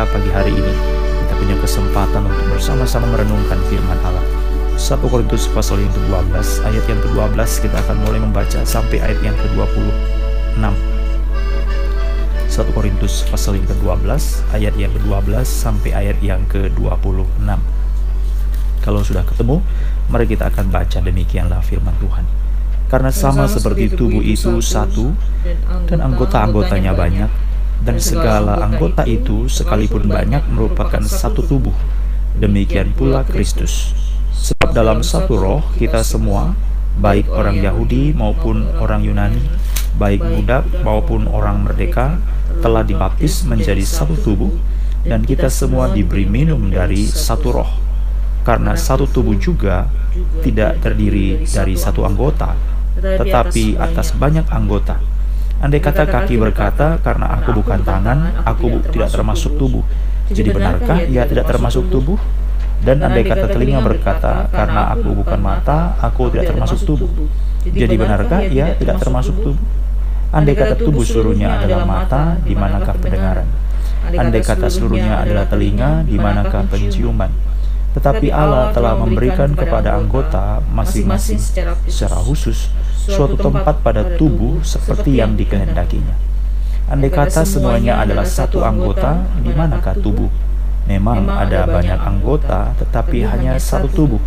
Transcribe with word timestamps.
kita 0.00 0.16
pagi 0.16 0.32
hari 0.32 0.56
ini. 0.56 0.74
Kita 1.20 1.36
punya 1.36 1.56
kesempatan 1.60 2.24
untuk 2.24 2.56
bersama-sama 2.56 3.04
merenungkan 3.12 3.60
firman 3.68 4.00
Allah. 4.00 4.24
1 4.80 4.96
Korintus 4.96 5.44
pasal 5.52 5.76
yang 5.76 5.92
ke-12 5.92 6.64
ayat 6.64 6.84
yang 6.88 7.00
ke-12 7.04 7.68
kita 7.68 7.76
akan 7.84 7.96
mulai 8.08 8.16
membaca 8.16 8.64
sampai 8.64 8.96
ayat 9.04 9.20
yang 9.20 9.36
ke-26. 9.36 10.64
1 12.48 12.72
Korintus 12.72 13.28
pasal 13.28 13.60
yang 13.60 13.68
ke-12 13.68 14.08
ayat 14.56 14.72
yang 14.80 14.88
ke-12 14.96 15.44
sampai 15.44 15.90
ayat 15.92 16.16
yang 16.24 16.48
ke-26. 16.48 17.60
Kalau 18.80 19.04
sudah 19.04 19.20
ketemu, 19.28 19.60
mari 20.08 20.24
kita 20.24 20.48
akan 20.48 20.72
baca 20.72 20.96
demikianlah 21.04 21.60
firman 21.60 21.92
Tuhan. 22.00 22.24
Karena 22.88 23.12
sama 23.12 23.44
seperti 23.52 23.92
tubuh 23.92 24.24
itu 24.24 24.64
satu 24.64 25.12
dan 25.92 26.00
anggota-anggotanya 26.08 26.96
banyak, 26.96 27.49
dan 27.80 27.96
segala 27.96 28.60
anggota 28.60 29.08
itu 29.08 29.48
sekalipun 29.48 30.04
banyak 30.08 30.44
merupakan 30.52 31.00
satu 31.00 31.40
tubuh. 31.44 31.74
Demikian 32.36 32.92
pula 32.92 33.24
Kristus. 33.24 33.96
Sebab 34.36 34.72
dalam 34.72 35.04
satu 35.04 35.36
roh 35.36 35.62
kita 35.76 36.00
semua, 36.00 36.56
baik 37.00 37.28
orang 37.28 37.60
Yahudi 37.60 38.12
maupun 38.16 38.68
orang 38.80 39.04
Yunani, 39.04 39.44
baik 39.96 40.20
budak 40.20 40.64
maupun 40.80 41.28
orang 41.28 41.64
merdeka, 41.64 42.20
telah 42.60 42.84
dibaptis 42.84 43.44
menjadi 43.44 43.84
satu 43.84 44.16
tubuh, 44.20 44.52
dan 45.04 45.24
kita 45.24 45.48
semua 45.48 45.92
diberi 45.92 46.28
minum 46.28 46.68
dari 46.68 47.08
satu 47.08 47.48
roh. 47.52 47.70
Karena 48.44 48.72
satu 48.72 49.04
tubuh 49.04 49.36
juga 49.36 49.88
tidak 50.40 50.80
terdiri 50.80 51.44
dari 51.44 51.76
satu 51.76 52.08
anggota, 52.08 52.56
tetapi 52.96 53.76
atas 53.76 54.16
banyak 54.16 54.48
anggota. 54.48 54.96
Andai 55.60 55.76
kata 55.76 56.08
kaki 56.08 56.40
berkata, 56.40 56.96
"Karena 57.04 57.36
aku 57.36 57.52
bukan 57.60 57.84
tangan, 57.84 58.32
aku 58.48 58.80
tidak 58.88 59.12
termasuk 59.12 59.60
tubuh." 59.60 59.84
Jadi, 60.32 60.56
benarkah 60.56 61.04
ia 61.04 61.28
tidak 61.28 61.52
termasuk 61.52 61.92
tubuh? 61.92 62.16
Dan 62.80 63.04
andai 63.04 63.28
kata 63.28 63.44
telinga 63.52 63.84
berkata, 63.84 64.48
"Karena 64.48 64.96
aku 64.96 65.12
bukan 65.12 65.36
mata, 65.36 66.00
aku 66.00 66.32
tidak 66.32 66.56
termasuk 66.56 66.80
tubuh." 66.88 67.12
Jadi, 67.68 67.94
benarkah 68.00 68.40
ia 68.40 68.72
tidak 68.72 69.04
termasuk 69.04 69.36
tubuh? 69.36 69.64
Andai 70.32 70.56
kata 70.56 70.80
tubuh 70.80 71.04
seluruhnya 71.04 71.60
adalah 71.60 71.84
mata, 71.84 72.40
di 72.40 72.56
manakah 72.56 72.96
pendengaran? 72.96 73.48
Andai 74.16 74.40
kata 74.40 74.72
seluruhnya 74.72 75.20
adalah 75.20 75.44
telinga, 75.44 76.08
di 76.08 76.16
manakah 76.16 76.64
penciuman? 76.72 77.49
Tetapi 77.90 78.30
Allah 78.30 78.70
telah 78.70 78.94
memberikan 78.94 79.50
kepada 79.58 79.98
anggota 79.98 80.62
masing-masing 80.70 81.42
secara 81.90 82.18
khusus 82.22 82.70
suatu 83.10 83.34
tempat 83.34 83.82
pada 83.82 84.14
tubuh 84.14 84.62
seperti 84.62 85.18
yang 85.18 85.34
dikehendakinya. 85.34 86.14
Andai 86.90 87.10
kata 87.10 87.46
semuanya 87.46 88.02
adalah 88.02 88.26
satu 88.26 88.62
anggota, 88.66 89.22
di 89.42 89.50
manakah 89.54 89.94
tubuh? 89.98 90.30
Memang 90.90 91.26
ada 91.30 91.66
banyak 91.66 91.98
anggota, 92.02 92.74
tetapi 92.78 93.22
hanya 93.22 93.54
satu 93.62 93.86
tubuh. 93.90 94.22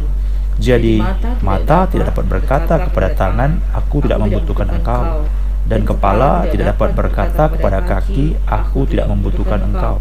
Jadi, 0.56 1.04
mata 1.44 1.84
tidak 1.92 2.16
dapat 2.16 2.26
berkata 2.30 2.88
kepada 2.88 3.10
tangan, 3.12 3.60
"Aku 3.76 4.00
tidak 4.00 4.24
membutuhkan 4.24 4.70
engkau," 4.80 5.28
dan 5.68 5.84
kepala 5.84 6.48
tidak 6.48 6.78
dapat 6.78 6.90
berkata 6.96 7.52
kepada 7.52 7.84
kaki, 7.84 8.40
"Aku 8.48 8.88
tidak 8.88 9.12
membutuhkan 9.12 9.60
engkau." 9.60 10.00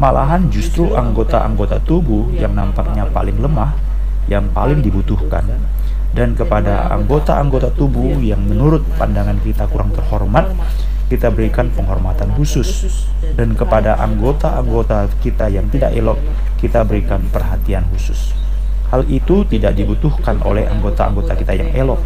Malahan 0.00 0.48
justru 0.48 0.96
anggota-anggota 0.96 1.76
tubuh 1.84 2.32
yang 2.32 2.56
nampaknya 2.56 3.04
paling 3.12 3.36
lemah 3.36 3.76
yang 4.32 4.48
paling 4.48 4.80
dibutuhkan. 4.80 5.44
Dan 6.16 6.32
kepada 6.32 6.88
anggota-anggota 6.88 7.68
tubuh 7.76 8.16
yang 8.16 8.40
menurut 8.40 8.80
pandangan 8.96 9.36
kita 9.44 9.68
kurang 9.68 9.92
terhormat, 9.92 10.56
kita 11.12 11.28
berikan 11.28 11.68
penghormatan 11.76 12.32
khusus. 12.32 12.88
Dan 13.36 13.52
kepada 13.52 14.00
anggota-anggota 14.00 15.12
kita 15.20 15.52
yang 15.52 15.68
tidak 15.68 15.92
elok, 15.92 16.16
kita 16.56 16.80
berikan 16.80 17.20
perhatian 17.28 17.84
khusus. 17.92 18.32
Hal 18.88 19.04
itu 19.04 19.44
tidak 19.52 19.76
dibutuhkan 19.76 20.40
oleh 20.48 20.64
anggota-anggota 20.64 21.36
kita 21.36 21.52
yang 21.60 21.76
elok. 21.76 22.00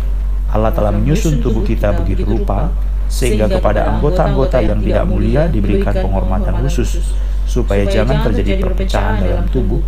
Allah 0.51 0.75
telah 0.75 0.91
menyusun 0.91 1.39
tubuh 1.39 1.63
kita 1.63 1.95
begitu 2.03 2.27
rupa, 2.27 2.75
sehingga 3.07 3.47
kepada 3.47 3.87
anggota-anggota 3.87 4.59
yang 4.67 4.83
tidak 4.83 5.07
mulia 5.07 5.47
diberikan 5.47 5.95
penghormatan 5.95 6.59
khusus 6.67 7.15
supaya 7.45 7.85
jangan 7.87 8.25
terjadi 8.29 8.61
perpecahan 8.65 9.23
dalam 9.23 9.47
tubuh, 9.53 9.81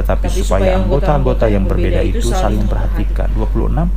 tetapi 0.00 0.26
supaya 0.32 0.80
anggota-anggota 0.80 1.46
yang 1.48 1.64
berbeda 1.68 2.00
itu 2.02 2.32
saling 2.32 2.64
memperhatikan. 2.64 3.28
26. 3.36 3.88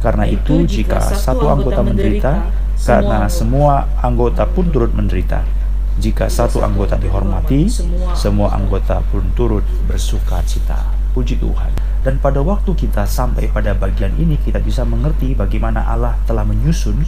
Karena 0.00 0.24
itu, 0.24 0.64
jika 0.64 0.98
satu 1.00 1.46
anggota 1.52 1.84
menderita, 1.84 2.48
karena 2.80 3.28
semua 3.28 3.84
anggota 4.00 4.48
pun 4.48 4.72
turut 4.72 4.90
menderita. 4.96 5.44
Jika 6.00 6.32
satu 6.32 6.64
anggota 6.64 6.96
dihormati, 6.96 7.68
semua 8.16 8.56
anggota 8.56 9.04
pun 9.12 9.20
turut 9.36 9.66
bersuka 9.84 10.40
cita. 10.48 10.88
Puji 11.12 11.36
Tuhan. 11.36 11.68
Dan 12.00 12.16
pada 12.16 12.40
waktu 12.40 12.72
kita 12.72 13.04
sampai 13.04 13.52
pada 13.52 13.76
bagian 13.76 14.16
ini, 14.16 14.40
kita 14.40 14.56
bisa 14.64 14.88
mengerti 14.88 15.36
bagaimana 15.36 15.84
Allah 15.84 16.16
telah 16.24 16.48
menyusun, 16.48 17.04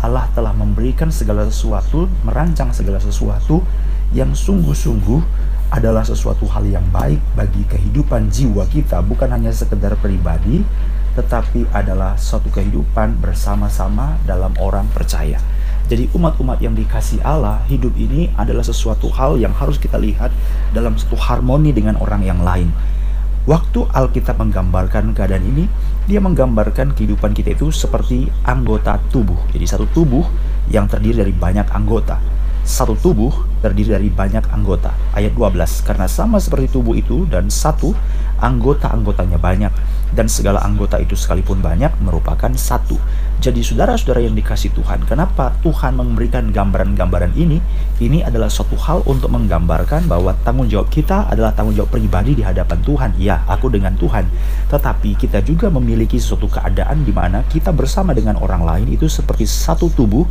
Allah 0.00 0.24
telah 0.32 0.56
memberikan 0.56 1.12
segala 1.12 1.44
sesuatu, 1.44 2.08
merancang 2.24 2.72
segala 2.72 2.96
sesuatu 2.96 3.60
yang 4.10 4.34
sungguh-sungguh 4.34 5.22
adalah 5.70 6.02
sesuatu 6.02 6.50
hal 6.50 6.66
yang 6.66 6.82
baik 6.90 7.22
bagi 7.38 7.62
kehidupan 7.70 8.26
jiwa 8.26 8.66
kita, 8.66 8.98
bukan 9.06 9.30
hanya 9.30 9.54
sekedar 9.54 9.94
pribadi, 10.02 10.66
tetapi 11.14 11.70
adalah 11.70 12.18
suatu 12.18 12.50
kehidupan 12.50 13.22
bersama-sama 13.22 14.18
dalam 14.26 14.50
orang 14.58 14.90
percaya. 14.90 15.38
Jadi 15.86 16.10
umat-umat 16.14 16.58
yang 16.62 16.74
dikasih 16.74 17.22
Allah, 17.22 17.62
hidup 17.70 17.94
ini 17.98 18.30
adalah 18.34 18.62
sesuatu 18.66 19.10
hal 19.14 19.38
yang 19.38 19.54
harus 19.54 19.78
kita 19.78 19.98
lihat 19.98 20.30
dalam 20.74 20.98
satu 20.98 21.18
harmoni 21.18 21.70
dengan 21.70 21.98
orang 21.98 22.26
yang 22.26 22.42
lain. 22.42 22.70
Waktu 23.46 23.90
Alkitab 23.90 24.38
menggambarkan 24.38 25.14
keadaan 25.14 25.42
ini, 25.42 25.64
dia 26.06 26.22
menggambarkan 26.22 26.94
kehidupan 26.94 27.34
kita 27.34 27.54
itu 27.54 27.70
seperti 27.74 28.30
anggota 28.46 28.98
tubuh. 29.10 29.38
Jadi 29.50 29.66
satu 29.66 29.86
tubuh 29.90 30.26
yang 30.70 30.86
terdiri 30.86 31.26
dari 31.26 31.34
banyak 31.34 31.66
anggota 31.74 32.39
satu 32.70 32.94
tubuh 32.94 33.34
terdiri 33.58 33.98
dari 33.98 34.08
banyak 34.08 34.46
anggota. 34.54 34.94
Ayat 35.10 35.34
12, 35.34 35.82
karena 35.82 36.06
sama 36.06 36.38
seperti 36.38 36.70
tubuh 36.70 36.94
itu 36.94 37.26
dan 37.26 37.50
satu, 37.50 37.90
anggota-anggotanya 38.38 39.42
banyak. 39.42 39.74
Dan 40.10 40.26
segala 40.26 40.62
anggota 40.66 40.98
itu 40.98 41.14
sekalipun 41.14 41.62
banyak 41.62 41.90
merupakan 42.02 42.50
satu. 42.54 42.98
Jadi 43.40 43.62
saudara-saudara 43.62 44.20
yang 44.26 44.34
dikasih 44.34 44.74
Tuhan, 44.74 45.06
kenapa 45.06 45.54
Tuhan 45.62 45.96
memberikan 45.96 46.50
gambaran-gambaran 46.50 47.32
ini? 47.38 47.62
Ini 48.02 48.26
adalah 48.26 48.50
suatu 48.50 48.74
hal 48.74 49.06
untuk 49.06 49.30
menggambarkan 49.30 50.10
bahwa 50.10 50.34
tanggung 50.42 50.66
jawab 50.66 50.90
kita 50.90 51.30
adalah 51.30 51.54
tanggung 51.54 51.78
jawab 51.78 51.94
pribadi 51.94 52.36
di 52.36 52.42
hadapan 52.42 52.82
Tuhan. 52.82 53.10
Ya, 53.22 53.46
aku 53.46 53.70
dengan 53.70 53.94
Tuhan. 53.96 54.26
Tetapi 54.68 55.14
kita 55.14 55.46
juga 55.46 55.70
memiliki 55.70 56.18
suatu 56.18 56.50
keadaan 56.50 57.06
di 57.06 57.14
mana 57.14 57.46
kita 57.46 57.70
bersama 57.70 58.10
dengan 58.12 58.36
orang 58.42 58.66
lain 58.66 58.86
itu 58.92 59.06
seperti 59.06 59.46
satu 59.46 59.88
tubuh, 59.94 60.26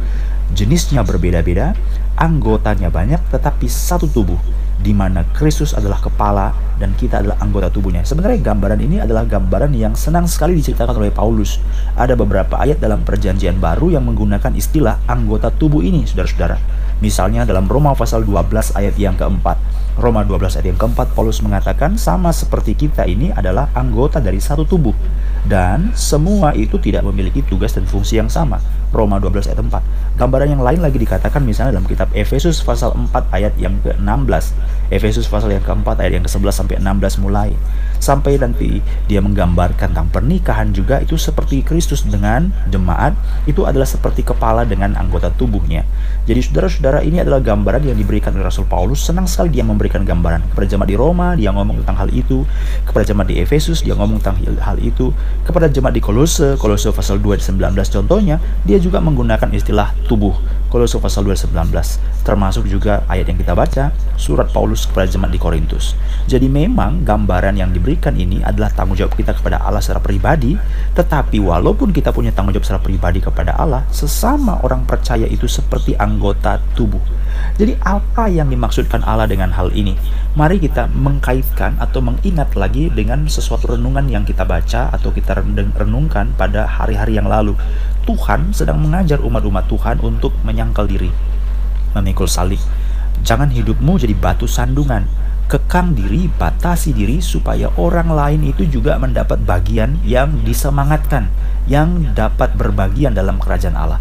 jenisnya 0.54 1.02
berbeda-beda, 1.02 1.74
anggotanya 2.20 2.92
banyak 2.92 3.24
tetapi 3.32 3.66
satu 3.72 4.06
tubuh 4.12 4.38
di 4.80 4.96
mana 4.96 5.28
Kristus 5.36 5.76
adalah 5.76 6.00
kepala 6.00 6.56
dan 6.80 6.96
kita 6.96 7.20
adalah 7.20 7.36
anggota 7.44 7.68
tubuhnya. 7.68 8.08
Sebenarnya 8.08 8.40
gambaran 8.40 8.80
ini 8.80 9.04
adalah 9.04 9.28
gambaran 9.28 9.76
yang 9.76 9.92
senang 10.00 10.24
sekali 10.24 10.56
diceritakan 10.56 10.96
oleh 10.96 11.12
Paulus. 11.12 11.60
Ada 12.00 12.16
beberapa 12.16 12.56
ayat 12.56 12.80
dalam 12.80 13.04
perjanjian 13.04 13.60
baru 13.60 13.92
yang 13.92 14.08
menggunakan 14.08 14.56
istilah 14.56 15.04
anggota 15.04 15.52
tubuh 15.52 15.84
ini, 15.84 16.08
saudara-saudara. 16.08 16.56
Misalnya 17.04 17.44
dalam 17.44 17.68
Roma 17.68 17.92
pasal 17.92 18.24
12 18.24 18.76
ayat 18.76 18.96
yang 18.96 19.20
keempat. 19.20 19.60
Roma 20.00 20.24
12 20.24 20.60
ayat 20.60 20.68
yang 20.72 20.80
keempat, 20.80 21.12
Paulus 21.12 21.44
mengatakan 21.44 22.00
sama 22.00 22.32
seperti 22.32 22.76
kita 22.76 23.04
ini 23.04 23.36
adalah 23.36 23.68
anggota 23.76 24.24
dari 24.24 24.40
satu 24.40 24.64
tubuh. 24.64 24.96
Dan 25.44 25.92
semua 25.92 26.56
itu 26.56 26.80
tidak 26.80 27.04
memiliki 27.04 27.44
tugas 27.44 27.76
dan 27.76 27.84
fungsi 27.84 28.20
yang 28.20 28.32
sama. 28.32 28.64
Roma 28.90 29.22
12 29.22 29.54
ayat 29.54 29.60
4. 29.62 30.18
Gambaran 30.18 30.50
yang 30.58 30.64
lain 30.66 30.82
lagi 30.82 30.98
dikatakan 30.98 31.46
misalnya 31.46 31.78
dalam 31.78 31.86
kitab 31.86 32.10
Efesus 32.12 32.62
pasal 32.66 32.92
4 32.98 33.10
ayat 33.30 33.54
yang 33.62 33.78
ke-16. 33.86 34.46
Efesus 34.90 35.30
pasal 35.30 35.54
yang 35.54 35.64
keempat 35.64 36.02
ayat 36.02 36.18
yang 36.20 36.26
ke-11 36.26 36.54
sampai 36.54 36.76
16 36.82 37.22
mulai. 37.22 37.54
Sampai 38.00 38.40
nanti 38.40 38.80
dia 39.06 39.20
menggambarkan 39.20 39.92
tentang 39.92 40.08
pernikahan 40.08 40.72
juga 40.72 41.04
itu 41.04 41.20
seperti 41.20 41.62
Kristus 41.62 42.08
dengan 42.08 42.52
jemaat 42.72 43.14
itu 43.44 43.68
adalah 43.68 43.86
seperti 43.86 44.24
kepala 44.24 44.64
dengan 44.64 44.96
anggota 44.96 45.28
tubuhnya. 45.36 45.84
Jadi 46.24 46.40
saudara-saudara 46.40 47.04
ini 47.04 47.20
adalah 47.20 47.44
gambaran 47.44 47.84
yang 47.92 47.98
diberikan 48.00 48.32
oleh 48.36 48.48
Rasul 48.48 48.64
Paulus. 48.66 49.04
Senang 49.04 49.28
sekali 49.28 49.60
dia 49.60 49.68
memberikan 49.68 50.08
gambaran 50.08 50.56
kepada 50.56 50.66
jemaat 50.66 50.90
di 50.90 50.98
Roma 50.98 51.28
dia 51.36 51.52
ngomong 51.52 51.84
tentang 51.84 51.98
hal 52.06 52.10
itu, 52.16 52.48
kepada 52.88 53.04
jemaat 53.04 53.28
di 53.28 53.36
Efesus 53.44 53.84
dia 53.84 53.94
ngomong 54.00 54.24
tentang 54.24 54.40
hal 54.64 54.80
itu, 54.80 55.12
kepada 55.44 55.68
jemaat 55.68 55.94
di 55.94 56.02
Kolose, 56.02 56.56
Kolose 56.56 56.96
pasal 56.96 57.20
2 57.20 57.42
19 57.42 57.76
contohnya, 57.76 58.40
dia 58.64 58.80
juga 58.80 59.04
menggunakan 59.04 59.52
istilah 59.52 59.92
tubuh 60.08 60.38
Kolose 60.70 61.02
pasal 61.02 61.26
2 61.26 61.50
19 61.50 62.22
termasuk 62.22 62.70
juga 62.70 63.02
ayat 63.10 63.34
yang 63.34 63.42
kita 63.42 63.58
baca 63.58 63.90
surat 64.14 64.54
Paulus 64.54 64.86
kepada 64.86 65.10
jemaat 65.10 65.34
di 65.34 65.42
Korintus. 65.42 65.98
Jadi 66.30 66.46
memang 66.46 67.02
gambaran 67.02 67.58
yang 67.58 67.74
diberikan 67.74 68.14
ini 68.14 68.46
adalah 68.46 68.70
tanggung 68.70 68.94
jawab 68.94 69.18
kita 69.18 69.34
kepada 69.34 69.66
Allah 69.66 69.82
secara 69.82 69.98
pribadi, 69.98 70.54
tetapi 70.94 71.42
walaupun 71.42 71.90
kita 71.90 72.14
punya 72.14 72.30
tanggung 72.30 72.54
jawab 72.54 72.70
secara 72.70 72.86
pribadi 72.86 73.18
kepada 73.18 73.58
Allah, 73.58 73.82
sesama 73.90 74.62
orang 74.62 74.86
percaya 74.86 75.26
itu 75.26 75.50
seperti 75.50 75.98
anggota 75.98 76.62
tubuh. 76.78 77.02
Jadi 77.60 77.76
apa 77.84 78.32
yang 78.32 78.48
dimaksudkan 78.48 79.04
Allah 79.04 79.28
dengan 79.28 79.52
hal 79.52 79.76
ini? 79.76 80.00
Mari 80.40 80.64
kita 80.64 80.88
mengkaitkan 80.88 81.76
atau 81.76 82.00
mengingat 82.00 82.56
lagi 82.56 82.88
dengan 82.88 83.28
sesuatu 83.28 83.76
renungan 83.76 84.08
yang 84.08 84.24
kita 84.24 84.48
baca 84.48 84.88
atau 84.96 85.12
kita 85.12 85.36
renungkan 85.76 86.32
pada 86.40 86.64
hari-hari 86.64 87.20
yang 87.20 87.28
lalu. 87.28 87.58
Tuhan 88.08 88.56
sedang 88.56 88.80
mengajar 88.80 89.20
umat-umat 89.20 89.68
Tuhan 89.68 90.00
untuk 90.00 90.32
menyangkal 90.48 90.88
diri, 90.88 91.12
memikul 91.94 92.32
salib. 92.32 92.64
Jangan 93.22 93.52
hidupmu 93.52 94.00
jadi 94.00 94.16
batu 94.16 94.48
sandungan. 94.48 95.04
Kekang 95.50 95.98
diri, 95.98 96.30
batasi 96.30 96.94
diri 96.94 97.20
supaya 97.26 97.74
orang 97.76 98.14
lain 98.14 98.54
itu 98.54 98.70
juga 98.70 99.02
mendapat 99.02 99.42
bagian 99.44 99.98
yang 100.06 100.46
disemangatkan, 100.46 101.26
yang 101.66 102.14
dapat 102.14 102.54
berbagian 102.54 103.18
dalam 103.18 103.42
kerajaan 103.42 103.74
Allah. 103.74 104.00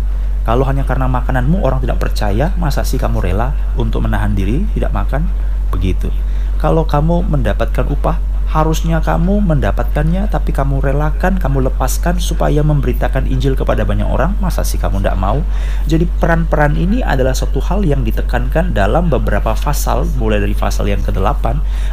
Kalau 0.49 0.65
hanya 0.65 0.89
karena 0.89 1.05
makananmu 1.13 1.61
orang 1.61 1.85
tidak 1.85 2.01
percaya, 2.01 2.57
masa 2.57 2.81
sih 2.81 2.97
kamu 2.97 3.21
rela 3.21 3.53
untuk 3.77 4.01
menahan 4.01 4.33
diri 4.33 4.65
tidak 4.73 4.97
makan? 4.97 5.29
Begitu. 5.69 6.09
Kalau 6.57 6.89
kamu 6.89 7.21
mendapatkan 7.29 7.85
upah, 7.85 8.17
harusnya 8.49 9.05
kamu 9.05 9.45
mendapatkannya 9.45 10.33
tapi 10.33 10.57
kamu 10.57 10.81
relakan, 10.81 11.37
kamu 11.37 11.69
lepaskan 11.69 12.17
supaya 12.17 12.65
memberitakan 12.65 13.29
Injil 13.29 13.53
kepada 13.53 13.85
banyak 13.85 14.09
orang, 14.09 14.41
masa 14.41 14.65
sih 14.65 14.81
kamu 14.81 15.05
tidak 15.05 15.21
mau? 15.21 15.45
Jadi 15.85 16.09
peran-peran 16.09 16.73
ini 16.81 17.05
adalah 17.05 17.37
suatu 17.37 17.61
hal 17.61 17.85
yang 17.85 18.01
ditekankan 18.09 18.73
dalam 18.73 19.13
beberapa 19.13 19.53
pasal, 19.53 20.09
mulai 20.17 20.41
dari 20.41 20.57
pasal 20.57 20.89
yang 20.89 21.05
ke-8, 21.05 21.45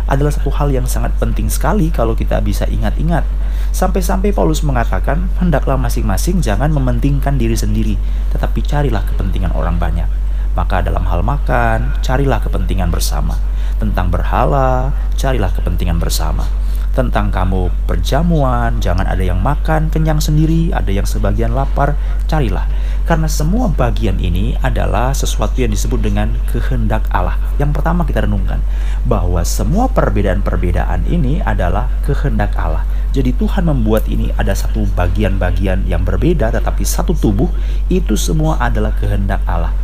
adalah 0.07 0.31
satu 0.31 0.47
hal 0.55 0.71
yang 0.71 0.87
sangat 0.87 1.11
penting 1.19 1.51
sekali 1.51 1.91
kalau 1.91 2.15
kita 2.15 2.39
bisa 2.39 2.63
ingat-ingat. 2.71 3.27
Sampai-sampai 3.75 4.31
Paulus 4.31 4.63
mengatakan, 4.63 5.27
hendaklah 5.43 5.75
masing-masing 5.75 6.39
jangan 6.39 6.71
mementingkan 6.71 7.35
diri 7.35 7.59
sendiri, 7.59 7.99
tetapi 8.31 8.63
carilah 8.63 9.03
kepentingan 9.03 9.51
orang 9.51 9.75
banyak. 9.75 10.07
Maka 10.55 10.79
dalam 10.79 11.03
hal 11.03 11.19
makan, 11.19 11.99
carilah 11.99 12.39
kepentingan 12.39 12.87
bersama 12.87 13.35
tentang 13.77 14.11
berhala, 14.11 14.95
carilah 15.19 15.51
kepentingan 15.51 15.99
bersama. 15.99 16.47
Tentang 16.95 17.27
kamu 17.27 17.75
perjamuan, 17.91 18.79
jangan 18.79 19.03
ada 19.03 19.19
yang 19.19 19.43
makan 19.43 19.91
kenyang 19.91 20.23
sendiri, 20.23 20.71
ada 20.71 20.87
yang 20.95 21.03
sebagian 21.03 21.51
lapar, 21.51 21.99
carilah. 22.23 22.63
Karena 23.03 23.27
semua 23.27 23.67
bagian 23.67 24.15
ini 24.15 24.55
adalah 24.63 25.11
sesuatu 25.11 25.59
yang 25.59 25.75
disebut 25.75 25.99
dengan 25.99 26.31
kehendak 26.55 27.03
Allah. 27.11 27.35
Yang 27.59 27.75
pertama 27.75 28.07
kita 28.07 28.23
renungkan 28.23 28.63
bahwa 29.03 29.43
semua 29.43 29.91
perbedaan-perbedaan 29.91 31.03
ini 31.11 31.43
adalah 31.43 31.91
kehendak 32.07 32.55
Allah. 32.55 32.87
Jadi 33.11 33.35
Tuhan 33.35 33.67
membuat 33.67 34.07
ini 34.07 34.31
ada 34.39 34.55
satu 34.55 34.87
bagian-bagian 34.95 35.83
yang 35.87 36.03
berbeda 36.07 36.51
tetapi 36.51 36.87
satu 36.87 37.11
tubuh 37.11 37.51
itu 37.91 38.15
semua 38.15 38.55
adalah 38.59 38.95
kehendak 38.95 39.43
Allah. 39.43 39.75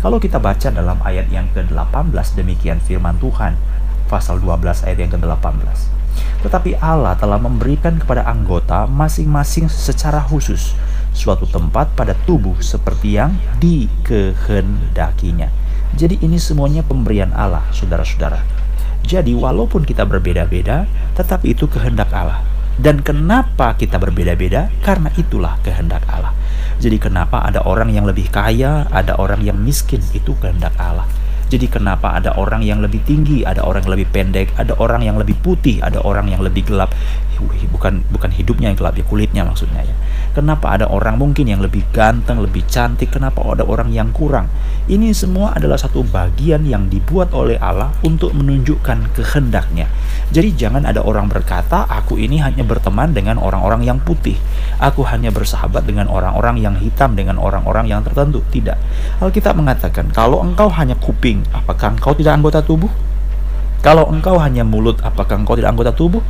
Kalau 0.00 0.16
kita 0.16 0.40
baca 0.40 0.72
dalam 0.72 0.96
ayat 1.04 1.28
yang 1.28 1.44
ke-18 1.52 2.32
demikian 2.32 2.80
firman 2.80 3.20
Tuhan, 3.20 3.60
pasal 4.08 4.40
12 4.40 4.88
ayat 4.88 4.96
yang 4.96 5.12
ke-18. 5.12 5.76
Tetapi 6.40 6.80
Allah 6.80 7.20
telah 7.20 7.36
memberikan 7.36 8.00
kepada 8.00 8.24
anggota 8.24 8.88
masing-masing 8.88 9.68
secara 9.68 10.24
khusus 10.24 10.72
suatu 11.12 11.44
tempat 11.44 11.92
pada 11.92 12.16
tubuh 12.24 12.56
seperti 12.64 13.20
yang 13.20 13.36
dikehendakinya. 13.60 15.52
Jadi 15.92 16.16
ini 16.24 16.40
semuanya 16.40 16.80
pemberian 16.80 17.36
Allah, 17.36 17.68
saudara-saudara. 17.68 18.40
Jadi 19.04 19.36
walaupun 19.36 19.84
kita 19.84 20.08
berbeda-beda, 20.08 20.88
tetapi 21.12 21.52
itu 21.52 21.68
kehendak 21.68 22.08
Allah. 22.16 22.40
Dan 22.80 23.04
kenapa 23.04 23.76
kita 23.76 24.00
berbeda-beda? 24.00 24.72
Karena 24.80 25.12
itulah 25.20 25.60
kehendak 25.60 26.08
Allah. 26.08 26.32
Jadi 26.80 26.96
kenapa 26.96 27.44
ada 27.44 27.60
orang 27.68 27.92
yang 27.92 28.08
lebih 28.08 28.32
kaya, 28.32 28.88
ada 28.88 29.20
orang 29.20 29.44
yang 29.44 29.60
miskin, 29.60 30.00
itu 30.16 30.32
kehendak 30.40 30.72
Allah. 30.80 31.04
Jadi 31.52 31.68
kenapa 31.68 32.16
ada 32.16 32.32
orang 32.40 32.64
yang 32.64 32.80
lebih 32.80 33.04
tinggi, 33.04 33.44
ada 33.44 33.66
orang 33.66 33.84
yang 33.84 33.92
lebih 34.00 34.08
pendek, 34.08 34.48
ada 34.56 34.72
orang 34.80 35.04
yang 35.04 35.20
lebih 35.20 35.36
putih, 35.44 35.84
ada 35.84 36.00
orang 36.00 36.32
yang 36.32 36.40
lebih 36.40 36.64
gelap. 36.72 36.94
Bukan 37.70 38.04
bukan 38.12 38.30
hidupnya 38.34 38.72
yang 38.72 38.78
gelap, 38.78 38.98
ya 38.98 39.04
kulitnya 39.06 39.42
maksudnya 39.46 39.80
ya. 39.86 39.94
Kenapa 40.30 40.78
ada 40.78 40.86
orang 40.86 41.18
mungkin 41.18 41.50
yang 41.50 41.58
lebih 41.58 41.82
ganteng, 41.90 42.38
lebih 42.38 42.62
cantik, 42.70 43.10
kenapa 43.10 43.42
ada 43.42 43.66
orang 43.66 43.90
yang 43.90 44.14
kurang? 44.14 44.46
Ini 44.86 45.10
semua 45.10 45.54
adalah 45.58 45.74
satu 45.74 46.06
bagian 46.06 46.62
yang 46.66 46.86
dibuat 46.86 47.34
oleh 47.34 47.58
Allah 47.58 47.90
untuk 48.06 48.30
menunjukkan 48.38 49.10
kehendaknya. 49.14 49.90
Jadi 50.30 50.54
jangan 50.54 50.86
ada 50.86 51.02
orang 51.02 51.26
berkata, 51.26 51.82
aku 51.90 52.14
ini 52.14 52.38
hanya 52.38 52.62
berteman 52.62 53.10
dengan 53.10 53.42
orang-orang 53.42 53.82
yang 53.82 53.98
putih. 53.98 54.38
Aku 54.78 55.02
hanya 55.02 55.34
bersahabat 55.34 55.82
dengan 55.82 56.06
orang-orang 56.06 56.62
yang 56.62 56.78
hitam, 56.78 57.18
dengan 57.18 57.34
orang-orang 57.42 57.90
yang 57.90 58.06
tertentu. 58.06 58.38
Tidak. 58.54 58.78
Alkitab 59.18 59.58
mengatakan, 59.58 60.14
kalau 60.14 60.46
engkau 60.46 60.70
hanya 60.70 60.94
kuping, 60.94 61.42
apakah 61.50 61.98
engkau 61.98 62.14
tidak 62.14 62.38
anggota 62.38 62.62
tubuh? 62.62 63.09
Kalau 63.80 64.04
engkau 64.12 64.36
hanya 64.36 64.60
mulut, 64.60 65.00
apakah 65.00 65.40
engkau 65.40 65.56
tidak 65.56 65.72
anggota 65.72 65.92
tubuh? 65.96 66.20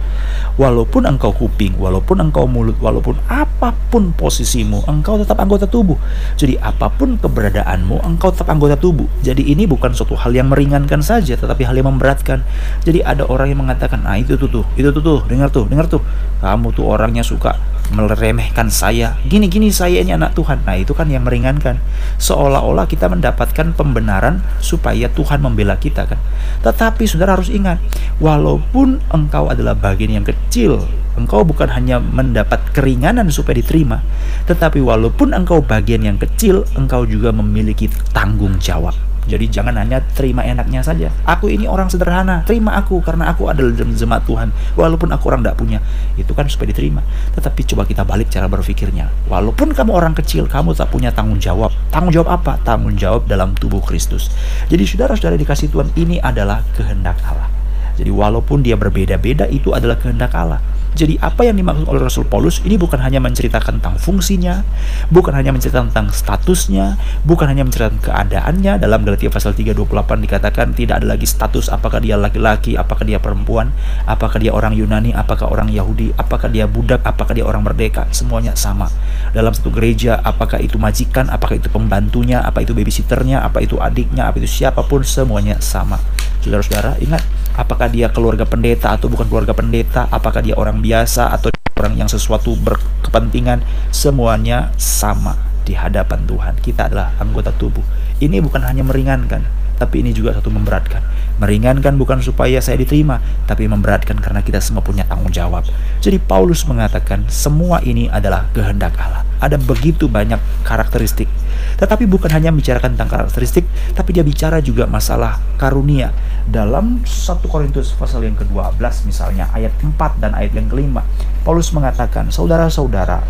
Walaupun 0.54 1.02
engkau 1.02 1.34
kuping, 1.34 1.74
walaupun 1.82 2.22
engkau 2.22 2.46
mulut, 2.46 2.78
walaupun 2.78 3.18
apa 3.26 3.74
pun 3.90 4.14
posisimu, 4.14 4.86
engkau 4.86 5.18
tetap 5.18 5.34
anggota 5.42 5.66
tubuh. 5.66 5.98
Jadi 6.38 6.54
apa 6.62 6.86
pun 6.94 7.18
keberadaanmu, 7.18 8.06
engkau 8.06 8.30
tetap 8.30 8.54
anggota 8.54 8.78
tubuh. 8.78 9.10
Jadi 9.26 9.50
ini 9.50 9.66
bukan 9.66 9.90
suatu 9.90 10.14
hal 10.14 10.30
yang 10.30 10.46
meringankan 10.46 11.02
saja, 11.02 11.34
tetapi 11.34 11.66
hal 11.66 11.74
yang 11.74 11.90
memberatkan. 11.90 12.46
Jadi 12.86 13.02
ada 13.02 13.26
orang 13.26 13.50
yang 13.50 13.66
mengatakan, 13.66 14.06
ah 14.06 14.14
itu 14.14 14.38
tuh 14.38 14.62
itu 14.78 14.88
tuh, 14.94 15.18
dengar 15.26 15.50
tuh, 15.50 15.66
dengar 15.66 15.90
tuh. 15.90 16.02
Kamu 16.38 16.70
tuh 16.70 16.86
orangnya 16.86 17.26
suka 17.26 17.69
meremehkan 17.90 18.70
saya. 18.70 19.18
Gini-gini 19.26 19.68
saya 19.74 20.00
ini 20.00 20.14
anak 20.14 20.38
Tuhan. 20.38 20.62
Nah 20.62 20.78
itu 20.78 20.94
kan 20.94 21.10
yang 21.10 21.26
meringankan. 21.26 21.82
Seolah-olah 22.22 22.86
kita 22.86 23.10
mendapatkan 23.10 23.74
pembenaran 23.74 24.42
supaya 24.62 25.10
Tuhan 25.10 25.42
membela 25.42 25.76
kita 25.76 26.06
kan. 26.06 26.18
Tetapi 26.62 27.04
saudara 27.04 27.34
harus 27.34 27.50
ingat, 27.50 27.82
walaupun 28.22 29.02
engkau 29.10 29.50
adalah 29.50 29.74
bagian 29.74 30.22
yang 30.22 30.26
kecil, 30.26 30.86
engkau 31.18 31.42
bukan 31.42 31.68
hanya 31.74 31.98
mendapat 31.98 32.62
keringanan 32.70 33.28
supaya 33.28 33.58
diterima, 33.58 34.00
tetapi 34.46 34.78
walaupun 34.80 35.34
engkau 35.34 35.60
bagian 35.60 36.06
yang 36.06 36.16
kecil, 36.16 36.64
engkau 36.78 37.04
juga 37.04 37.34
memiliki 37.34 37.90
tanggung 38.14 38.56
jawab. 38.62 39.09
Jadi 39.30 39.46
jangan 39.46 39.78
hanya 39.78 40.02
terima 40.02 40.42
enaknya 40.42 40.82
saja. 40.82 41.06
Aku 41.22 41.46
ini 41.46 41.70
orang 41.70 41.86
sederhana, 41.86 42.42
terima 42.42 42.74
aku 42.74 42.98
karena 42.98 43.30
aku 43.30 43.46
adalah 43.46 43.70
jemaat 43.78 44.26
Tuhan. 44.26 44.50
Walaupun 44.74 45.14
aku 45.14 45.30
orang 45.30 45.46
tidak 45.46 45.56
punya, 45.62 45.78
itu 46.18 46.34
kan 46.34 46.50
supaya 46.50 46.74
diterima. 46.74 47.06
Tetapi 47.38 47.60
coba 47.70 47.86
kita 47.86 48.02
balik 48.02 48.26
cara 48.26 48.50
berpikirnya. 48.50 49.06
Walaupun 49.30 49.70
kamu 49.70 49.94
orang 49.94 50.18
kecil, 50.18 50.50
kamu 50.50 50.74
tak 50.74 50.90
punya 50.90 51.14
tanggung 51.14 51.38
jawab. 51.38 51.70
Tanggung 51.94 52.10
jawab 52.10 52.42
apa? 52.42 52.58
Tanggung 52.66 52.98
jawab 52.98 53.30
dalam 53.30 53.54
tubuh 53.54 53.78
Kristus. 53.78 54.34
Jadi 54.66 54.82
saudara-saudara 54.82 55.38
dikasih 55.38 55.70
Tuhan, 55.70 55.94
ini 55.94 56.18
adalah 56.18 56.66
kehendak 56.74 57.22
Allah. 57.22 57.46
Jadi 57.94 58.10
walaupun 58.10 58.66
dia 58.66 58.74
berbeda-beda, 58.74 59.46
itu 59.46 59.70
adalah 59.70 59.94
kehendak 59.94 60.34
Allah. 60.34 60.58
Jadi 60.90 61.16
apa 61.22 61.46
yang 61.46 61.54
dimaksud 61.54 61.86
oleh 61.86 62.02
Rasul 62.02 62.26
Paulus 62.26 62.58
ini 62.66 62.74
bukan 62.74 62.98
hanya 62.98 63.22
menceritakan 63.22 63.78
tentang 63.78 63.96
fungsinya, 63.96 64.66
bukan 65.08 65.32
hanya 65.38 65.54
menceritakan 65.54 65.94
tentang 65.94 66.10
statusnya, 66.10 66.98
bukan 67.22 67.46
hanya 67.46 67.62
menceritakan 67.62 68.02
keadaannya. 68.02 68.82
Dalam 68.82 69.06
Galatia 69.06 69.30
pasal 69.30 69.54
3:28 69.54 70.18
dikatakan 70.26 70.74
tidak 70.74 71.00
ada 71.02 71.14
lagi 71.14 71.26
status 71.30 71.70
apakah 71.70 72.02
dia 72.02 72.18
laki-laki, 72.18 72.74
apakah 72.74 73.06
dia 73.06 73.22
perempuan, 73.22 73.70
apakah 74.04 74.42
dia 74.42 74.50
orang 74.50 74.74
Yunani, 74.74 75.14
apakah 75.14 75.46
orang 75.46 75.70
Yahudi, 75.70 76.10
apakah 76.18 76.50
dia 76.50 76.66
budak, 76.66 77.06
apakah 77.06 77.38
dia 77.38 77.46
orang 77.46 77.62
merdeka, 77.62 78.10
semuanya 78.10 78.58
sama. 78.58 78.90
Dalam 79.30 79.54
satu 79.54 79.70
gereja, 79.70 80.18
apakah 80.18 80.58
itu 80.58 80.74
majikan, 80.74 81.30
apakah 81.30 81.54
itu 81.54 81.70
pembantunya, 81.70 82.42
apa 82.42 82.66
itu 82.66 82.74
babysitternya, 82.74 83.46
apa 83.46 83.62
itu 83.62 83.78
adiknya, 83.78 84.26
apa 84.26 84.42
itu 84.42 84.50
siapa 84.50 84.82
pun 84.82 85.06
semuanya 85.06 85.62
sama. 85.62 86.02
Saudara-saudara, 86.40 86.96
ingat 87.04 87.22
apakah 87.52 87.92
dia 87.92 88.08
keluarga 88.08 88.48
pendeta 88.48 88.96
atau 88.96 89.12
bukan 89.12 89.28
keluarga 89.28 89.52
pendeta, 89.52 90.08
apakah 90.08 90.40
dia 90.40 90.56
orang 90.56 90.79
biasa 90.80 91.30
atau 91.32 91.52
orang 91.80 91.96
yang 92.00 92.10
sesuatu 92.10 92.56
berkepentingan, 92.60 93.64
semuanya 93.92 94.72
sama 94.76 95.36
di 95.64 95.72
hadapan 95.76 96.26
Tuhan. 96.28 96.54
Kita 96.60 96.88
adalah 96.90 97.16
anggota 97.20 97.52
tubuh. 97.54 97.84
Ini 98.20 98.40
bukan 98.44 98.64
hanya 98.68 98.84
meringankan, 98.84 99.44
tapi 99.80 100.04
ini 100.04 100.12
juga 100.12 100.36
satu 100.36 100.52
memberatkan. 100.52 101.00
Meringankan 101.40 101.96
bukan 101.96 102.20
supaya 102.20 102.60
saya 102.60 102.76
diterima, 102.76 103.16
tapi 103.48 103.64
memberatkan 103.64 104.20
karena 104.20 104.44
kita 104.44 104.60
semua 104.60 104.84
punya 104.84 105.08
tanggung 105.08 105.32
jawab. 105.32 105.64
Jadi 106.04 106.20
Paulus 106.20 106.68
mengatakan 106.68 107.24
semua 107.32 107.80
ini 107.80 108.12
adalah 108.12 108.52
kehendak 108.52 108.92
Allah. 109.00 109.24
Ada 109.40 109.56
begitu 109.56 110.04
banyak 110.04 110.36
karakteristik 110.68 111.32
tetapi 111.80 112.04
bukan 112.04 112.28
hanya 112.36 112.52
bicarakan 112.52 112.92
tentang 112.92 113.08
karakteristik, 113.08 113.64
tapi 113.96 114.12
dia 114.12 114.20
bicara 114.20 114.60
juga 114.60 114.84
masalah 114.84 115.40
karunia. 115.56 116.12
Dalam 116.44 117.00
1 117.08 117.40
Korintus 117.48 117.96
pasal 117.96 118.28
yang 118.28 118.36
ke-12 118.36 119.08
misalnya, 119.08 119.48
ayat 119.56 119.72
4 119.80 120.20
dan 120.20 120.36
ayat 120.36 120.52
yang 120.52 120.68
kelima, 120.68 121.08
Paulus 121.40 121.72
mengatakan, 121.72 122.28
saudara-saudara, 122.28 123.24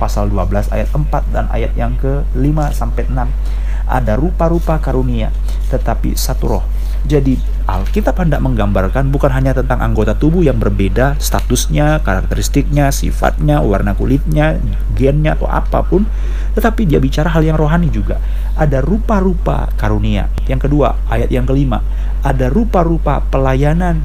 pasal 0.00 0.32
12 0.32 0.72
ayat 0.72 0.88
4 0.88 1.12
dan 1.28 1.44
ayat 1.52 1.76
yang 1.76 1.92
ke-5 2.00 2.58
sampai 2.72 3.04
6, 3.04 3.28
ada 3.84 4.12
rupa-rupa 4.16 4.80
karunia, 4.80 5.28
tetapi 5.70 6.18
satu 6.18 6.44
roh. 6.50 6.64
Jadi 7.06 7.38
Alkitab 7.64 8.18
hendak 8.18 8.42
menggambarkan 8.42 9.08
bukan 9.14 9.30
hanya 9.30 9.54
tentang 9.54 9.78
anggota 9.78 10.18
tubuh 10.18 10.42
yang 10.42 10.58
berbeda, 10.58 11.16
statusnya, 11.22 12.02
karakteristiknya, 12.02 12.90
sifatnya, 12.90 13.62
warna 13.62 13.94
kulitnya, 13.94 14.58
gennya 14.98 15.38
atau 15.38 15.46
apa 15.46 15.86
pun, 15.86 16.04
tetapi 16.58 16.84
dia 16.90 16.98
bicara 16.98 17.30
hal 17.30 17.46
yang 17.46 17.54
rohani 17.56 17.88
juga. 17.88 18.18
Ada 18.58 18.82
rupa-rupa 18.82 19.70
karunia. 19.78 20.26
Yang 20.50 20.66
kedua, 20.66 20.98
ayat 21.08 21.30
yang 21.30 21.46
kelima, 21.46 21.80
ada 22.26 22.50
rupa-rupa 22.50 23.22
pelayanan 23.30 24.02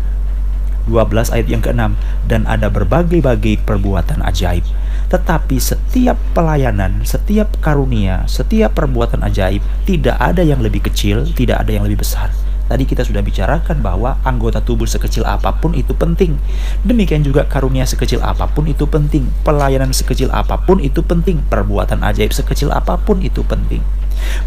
12 0.86 1.34
ayat 1.34 1.48
yang 1.50 1.66
ke-6 1.66 1.98
dan 2.30 2.46
ada 2.46 2.70
berbagai-bagai 2.70 3.66
perbuatan 3.66 4.22
ajaib. 4.22 4.64
Tetapi 5.10 5.58
setiap 5.62 6.18
pelayanan, 6.34 7.06
setiap 7.06 7.62
karunia, 7.62 8.26
setiap 8.26 8.74
perbuatan 8.74 9.22
ajaib 9.26 9.62
tidak 9.86 10.18
ada 10.18 10.42
yang 10.42 10.60
lebih 10.62 10.86
kecil, 10.86 11.26
tidak 11.38 11.62
ada 11.62 11.72
yang 11.78 11.86
lebih 11.86 12.02
besar. 12.02 12.34
Tadi 12.66 12.82
kita 12.82 13.06
sudah 13.06 13.22
bicarakan 13.22 13.78
bahwa 13.86 14.18
anggota 14.26 14.58
tubuh 14.58 14.90
sekecil 14.90 15.22
apa 15.22 15.54
pun 15.54 15.78
itu 15.78 15.94
penting. 15.94 16.34
Demikian 16.82 17.22
juga 17.22 17.46
karunia 17.46 17.86
sekecil 17.86 18.26
apa 18.26 18.50
pun 18.50 18.66
itu 18.66 18.90
penting. 18.90 19.30
Pelayanan 19.46 19.94
sekecil 19.94 20.34
apa 20.34 20.58
pun 20.58 20.82
itu 20.82 21.06
penting. 21.06 21.46
Perbuatan 21.46 22.02
ajaib 22.02 22.34
sekecil 22.34 22.74
apa 22.74 22.98
pun 22.98 23.22
itu 23.22 23.46
penting. 23.46 23.86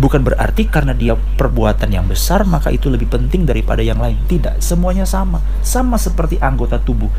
Bukan 0.02 0.26
berarti 0.26 0.66
karena 0.66 0.98
dia 0.98 1.14
perbuatan 1.14 1.94
yang 1.94 2.10
besar 2.10 2.42
maka 2.42 2.74
itu 2.74 2.90
lebih 2.90 3.06
penting 3.06 3.46
daripada 3.46 3.86
yang 3.86 4.02
lain. 4.02 4.18
Tidak, 4.26 4.58
semuanya 4.58 5.06
sama. 5.06 5.38
Sama 5.62 5.94
seperti 5.94 6.42
anggota 6.42 6.82
tubuh. 6.82 7.10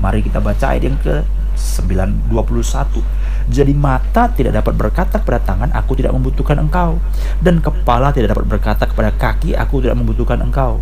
Mari 0.00 0.24
kita 0.24 0.40
baca 0.40 0.72
ayat 0.72 0.88
yang 0.88 0.96
ke 0.96 1.20
921. 1.56 3.02
Jadi 3.48 3.72
mata 3.72 4.28
tidak 4.30 4.62
dapat 4.62 4.74
berkata 4.76 5.16
kepada 5.18 5.40
tangan, 5.42 5.72
aku 5.72 5.96
tidak 5.96 6.12
membutuhkan 6.14 6.60
engkau. 6.60 7.00
Dan 7.40 7.64
kepala 7.64 8.12
tidak 8.12 8.36
dapat 8.36 8.46
berkata 8.46 8.84
kepada 8.84 9.10
kaki, 9.16 9.56
aku 9.56 9.80
tidak 9.82 9.98
membutuhkan 9.98 10.38
engkau. 10.44 10.78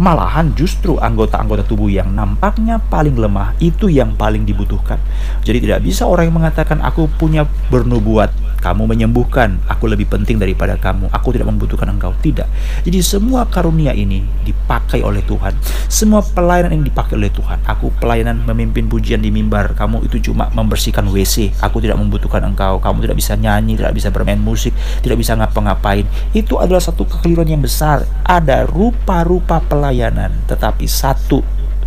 Malahan 0.00 0.56
justru 0.56 0.96
anggota-anggota 0.96 1.68
tubuh 1.68 1.92
yang 1.92 2.10
nampaknya 2.16 2.80
paling 2.80 3.14
lemah 3.14 3.52
itu 3.60 3.92
yang 3.92 4.16
paling 4.16 4.42
dibutuhkan. 4.42 4.96
Jadi 5.44 5.68
tidak 5.68 5.84
bisa 5.84 6.08
orang 6.08 6.32
yang 6.32 6.36
mengatakan 6.42 6.80
aku 6.80 7.06
punya 7.20 7.44
bernubuat 7.68 8.32
kamu 8.62 8.86
menyembuhkan, 8.86 9.58
aku 9.66 9.90
lebih 9.90 10.06
penting 10.06 10.38
daripada 10.38 10.78
kamu. 10.78 11.10
Aku 11.10 11.34
tidak 11.34 11.50
membutuhkan 11.50 11.90
engkau. 11.90 12.14
Tidak. 12.22 12.46
Jadi 12.86 13.02
semua 13.02 13.42
karunia 13.50 13.90
ini 13.90 14.22
dipakai 14.46 15.02
oleh 15.02 15.18
Tuhan. 15.26 15.50
Semua 15.90 16.22
pelayanan 16.22 16.78
yang 16.78 16.86
dipakai 16.86 17.18
oleh 17.18 17.34
Tuhan. 17.34 17.58
Aku 17.66 17.90
pelayanan 17.98 18.46
memimpin 18.46 18.86
pujian 18.86 19.18
di 19.18 19.34
mimbar. 19.34 19.74
Kamu 19.74 20.06
itu 20.06 20.30
cuma 20.30 20.46
membersihkan 20.54 21.10
WC. 21.10 21.58
Aku 21.58 21.82
tidak 21.82 21.98
membutuhkan 21.98 22.38
engkau. 22.46 22.78
Kamu 22.78 23.02
tidak 23.02 23.18
bisa 23.18 23.34
nyanyi, 23.34 23.74
tidak 23.74 23.98
bisa 23.98 24.14
bermain 24.14 24.38
musik, 24.38 24.70
tidak 25.02 25.18
bisa 25.18 25.34
ngapa-ngapain. 25.34 26.06
Itu 26.30 26.62
adalah 26.62 26.80
satu 26.80 27.02
kekeliruan 27.02 27.50
yang 27.50 27.66
besar. 27.66 28.06
Ada 28.22 28.62
rupa-rupa 28.70 29.58
pelayanan, 29.58 30.30
tetapi 30.46 30.86
satu 30.86 31.42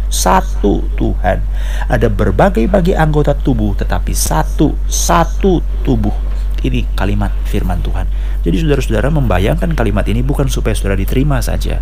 satu 0.05 0.85
Tuhan. 0.95 1.41
Ada 1.89 2.07
berbagai-bagai 2.07 2.95
anggota 2.95 3.35
tubuh, 3.35 3.75
tetapi 3.75 4.15
satu, 4.15 4.71
satu 4.87 5.59
tubuh 5.83 6.24
ini 6.65 6.89
kalimat 6.97 7.29
firman 7.45 7.79
Tuhan. 7.85 8.09
Jadi 8.41 8.65
saudara-saudara 8.65 9.13
membayangkan 9.13 9.71
kalimat 9.77 10.05
ini 10.09 10.25
bukan 10.25 10.49
supaya 10.49 10.73
saudara 10.73 10.97
diterima 10.97 11.37
saja, 11.39 11.77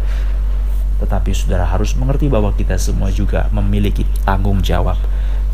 tetapi 0.99 1.31
saudara 1.31 1.63
harus 1.67 1.95
mengerti 1.95 2.27
bahwa 2.27 2.51
kita 2.55 2.75
semua 2.75 3.11
juga 3.11 3.47
memiliki 3.51 4.03
tanggung 4.27 4.59
jawab. 4.59 4.99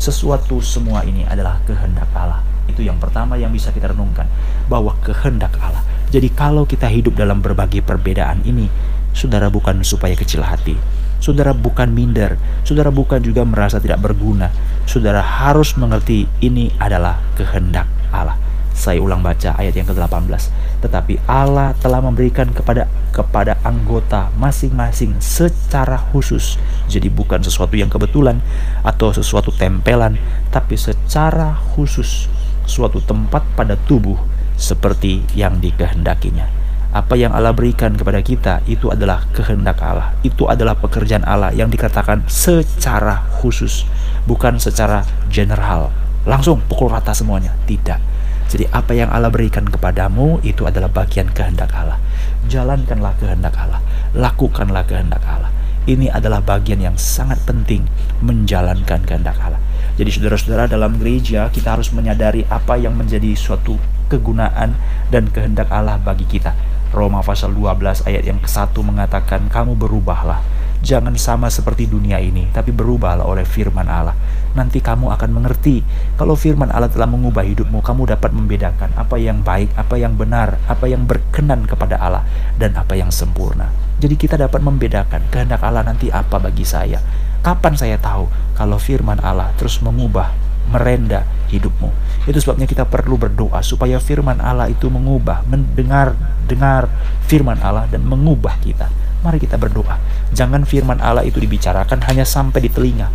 Sesuatu 0.00 0.58
semua 0.64 1.04
ini 1.04 1.26
adalah 1.28 1.60
kehendak 1.68 2.08
Allah. 2.16 2.40
Itu 2.70 2.86
yang 2.86 3.02
pertama 3.02 3.34
yang 3.34 3.50
bisa 3.50 3.74
kita 3.74 3.90
renungkan, 3.90 4.30
bahwa 4.70 4.94
kehendak 5.02 5.54
Allah. 5.58 5.82
Jadi 6.10 6.30
kalau 6.34 6.66
kita 6.66 6.90
hidup 6.90 7.14
dalam 7.18 7.42
berbagai 7.42 7.86
perbedaan 7.86 8.42
ini, 8.42 8.66
saudara 9.14 9.46
bukan 9.50 9.82
supaya 9.86 10.14
kecil 10.14 10.42
hati. 10.42 10.74
Saudara 11.20 11.52
bukan 11.52 11.92
minder, 11.92 12.40
saudara 12.64 12.88
bukan 12.88 13.20
juga 13.20 13.44
merasa 13.44 13.76
tidak 13.76 14.00
berguna. 14.00 14.48
Saudara 14.88 15.20
harus 15.20 15.76
mengerti 15.76 16.24
ini 16.40 16.72
adalah 16.80 17.20
kehendak 17.36 17.84
Allah. 18.08 18.40
Saya 18.70 19.02
ulang 19.02 19.20
baca 19.20 19.52
ayat 19.58 19.76
yang 19.76 19.88
ke-18. 19.90 20.48
Tetapi 20.80 21.20
Allah 21.28 21.76
telah 21.76 22.00
memberikan 22.00 22.48
kepada 22.54 22.88
kepada 23.12 23.60
anggota 23.66 24.32
masing-masing 24.40 25.18
secara 25.20 26.00
khusus. 26.14 26.56
Jadi 26.88 27.12
bukan 27.12 27.44
sesuatu 27.44 27.76
yang 27.76 27.92
kebetulan 27.92 28.40
atau 28.80 29.12
sesuatu 29.12 29.52
tempelan, 29.52 30.16
tapi 30.48 30.80
secara 30.80 31.58
khusus 31.76 32.30
suatu 32.64 33.02
tempat 33.02 33.44
pada 33.58 33.76
tubuh 33.76 34.16
seperti 34.56 35.26
yang 35.36 35.58
dikehendakinya. 35.60 36.48
Apa 36.90 37.14
yang 37.14 37.30
Allah 37.30 37.54
berikan 37.54 37.94
kepada 37.94 38.18
kita 38.18 38.66
itu 38.66 38.90
adalah 38.90 39.22
kehendak 39.30 39.78
Allah. 39.78 40.10
Itu 40.26 40.50
adalah 40.50 40.74
pekerjaan 40.74 41.22
Allah 41.22 41.54
yang 41.54 41.70
dikatakan 41.70 42.26
secara 42.26 43.30
khusus, 43.38 43.86
bukan 44.26 44.58
secara 44.58 45.06
general. 45.30 45.94
Langsung 46.26 46.58
pukul 46.66 46.90
rata 46.90 47.14
semuanya. 47.14 47.54
Tidak 47.62 48.09
jadi 48.50 48.66
apa 48.74 48.98
yang 48.98 49.14
Allah 49.14 49.30
berikan 49.30 49.62
kepadamu 49.62 50.42
itu 50.42 50.66
adalah 50.66 50.90
bagian 50.90 51.30
kehendak 51.30 51.70
Allah. 51.70 52.02
Jalankanlah 52.50 53.14
kehendak 53.22 53.54
Allah, 53.54 53.78
lakukanlah 54.10 54.82
kehendak 54.90 55.22
Allah. 55.22 55.54
Ini 55.86 56.10
adalah 56.10 56.42
bagian 56.42 56.82
yang 56.82 56.98
sangat 56.98 57.38
penting 57.46 57.86
menjalankan 58.18 59.06
kehendak 59.06 59.38
Allah. 59.38 59.62
Jadi 59.94 60.10
saudara-saudara 60.10 60.66
dalam 60.66 60.98
gereja 60.98 61.46
kita 61.54 61.78
harus 61.78 61.94
menyadari 61.94 62.42
apa 62.50 62.74
yang 62.74 62.98
menjadi 62.98 63.38
suatu 63.38 63.78
kegunaan 64.10 64.74
dan 65.14 65.30
kehendak 65.30 65.70
Allah 65.70 66.02
bagi 66.02 66.26
kita. 66.26 66.50
Roma 66.90 67.22
pasal 67.22 67.54
12 67.54 68.02
ayat 68.02 68.26
yang 68.26 68.42
ke-1 68.42 68.74
mengatakan 68.82 69.46
kamu 69.46 69.78
berubahlah 69.78 70.42
Jangan 70.80 71.12
sama 71.20 71.52
seperti 71.52 71.84
dunia 71.84 72.16
ini, 72.16 72.48
tapi 72.56 72.72
berubahlah 72.72 73.28
oleh 73.28 73.44
firman 73.44 73.84
Allah. 73.84 74.16
Nanti 74.56 74.80
kamu 74.80 75.12
akan 75.12 75.30
mengerti 75.36 75.84
kalau 76.16 76.32
firman 76.32 76.72
Allah 76.72 76.88
telah 76.88 77.04
mengubah 77.04 77.44
hidupmu, 77.44 77.84
kamu 77.84 78.16
dapat 78.16 78.32
membedakan 78.32 78.96
apa 78.96 79.20
yang 79.20 79.44
baik, 79.44 79.76
apa 79.76 80.00
yang 80.00 80.16
benar, 80.16 80.56
apa 80.64 80.88
yang 80.88 81.04
berkenan 81.04 81.68
kepada 81.68 82.00
Allah, 82.00 82.24
dan 82.56 82.72
apa 82.80 82.96
yang 82.96 83.12
sempurna. 83.12 83.68
Jadi 84.00 84.16
kita 84.16 84.40
dapat 84.40 84.64
membedakan 84.64 85.28
kehendak 85.28 85.60
Allah 85.60 85.84
nanti 85.84 86.08
apa 86.08 86.40
bagi 86.40 86.64
saya. 86.64 86.96
Kapan 87.44 87.76
saya 87.76 88.00
tahu 88.00 88.28
kalau 88.56 88.80
firman 88.80 89.20
Allah 89.20 89.52
terus 89.60 89.84
mengubah, 89.84 90.32
merenda 90.72 91.28
hidupmu. 91.52 91.92
Itu 92.24 92.40
sebabnya 92.40 92.64
kita 92.64 92.88
perlu 92.88 93.20
berdoa 93.20 93.60
supaya 93.60 94.00
firman 94.00 94.40
Allah 94.40 94.72
itu 94.72 94.88
mengubah, 94.88 95.44
mendengar 95.44 96.16
dengar 96.48 96.88
firman 97.28 97.60
Allah 97.60 97.84
dan 97.92 98.00
mengubah 98.08 98.56
kita. 98.64 98.88
Mari 99.20 99.36
kita 99.36 99.60
berdoa. 99.60 100.00
Jangan 100.32 100.64
firman 100.64 100.96
Allah 101.00 101.28
itu 101.28 101.36
dibicarakan 101.36 102.00
hanya 102.08 102.24
sampai 102.24 102.64
di 102.64 102.70
telinga. 102.72 103.12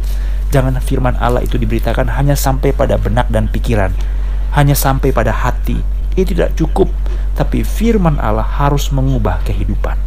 Jangan 0.53 0.77
firman 0.77 1.17
Allah 1.17 1.41
itu 1.41 1.57
diberitakan 1.57 2.13
hanya 2.13 2.37
sampai 2.37 2.71
pada 2.71 3.01
benak 3.01 3.27
dan 3.33 3.49
pikiran. 3.49 3.89
Hanya 4.53 4.77
sampai 4.77 5.09
pada 5.09 5.33
hati. 5.33 5.81
Itu 6.13 6.37
tidak 6.37 6.53
cukup. 6.55 6.93
Tapi 7.33 7.65
firman 7.65 8.21
Allah 8.21 8.45
harus 8.45 8.93
mengubah 8.93 9.41
kehidupan. 9.43 9.97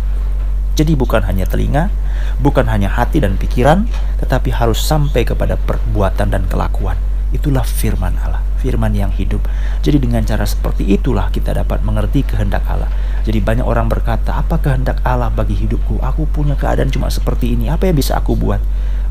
Jadi 0.79 0.95
bukan 0.95 1.27
hanya 1.27 1.43
telinga, 1.45 1.91
bukan 2.39 2.71
hanya 2.71 2.87
hati 2.87 3.19
dan 3.19 3.35
pikiran, 3.35 3.91
tetapi 4.23 4.55
harus 4.55 4.79
sampai 4.79 5.27
kepada 5.27 5.59
perbuatan 5.59 6.31
dan 6.31 6.47
kelakuan. 6.47 6.95
Itulah 7.35 7.67
firman 7.67 8.15
Allah 8.23 8.48
firman 8.59 8.91
yang 8.93 9.15
hidup. 9.15 9.41
Jadi 9.81 10.03
dengan 10.03 10.27
cara 10.27 10.43
seperti 10.43 10.85
itulah 10.91 11.31
kita 11.31 11.55
dapat 11.55 11.81
mengerti 11.87 12.27
kehendak 12.27 12.67
Allah. 12.67 12.91
Jadi 13.23 13.39
banyak 13.39 13.65
orang 13.65 13.87
berkata, 13.87 14.35
apa 14.37 14.59
kehendak 14.59 14.99
Allah 15.07 15.31
bagi 15.31 15.55
hidupku? 15.55 16.03
Aku 16.03 16.27
punya 16.29 16.59
keadaan 16.59 16.91
cuma 16.91 17.09
seperti 17.09 17.55
ini, 17.55 17.71
apa 17.71 17.87
yang 17.87 17.97
bisa 17.97 18.19
aku 18.19 18.35
buat? 18.35 18.61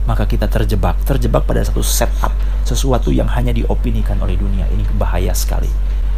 Maka 0.08 0.28
kita 0.28 0.48
terjebak, 0.48 1.00
terjebak 1.04 1.44
pada 1.48 1.64
satu 1.64 1.84
setup, 1.84 2.32
sesuatu 2.64 3.12
yang 3.12 3.28
hanya 3.32 3.52
diopinikan 3.52 4.20
oleh 4.20 4.40
dunia. 4.40 4.68
Ini 4.72 4.84
bahaya 4.96 5.32
sekali. 5.36 5.68